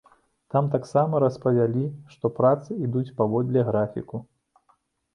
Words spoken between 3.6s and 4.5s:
графіку.